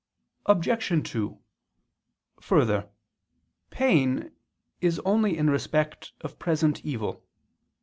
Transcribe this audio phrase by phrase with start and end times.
[0.47, 1.11] Obj.
[1.11, 1.37] 2:
[2.41, 2.89] Further,
[3.69, 4.31] pain
[4.79, 7.23] is only in respect of present evil.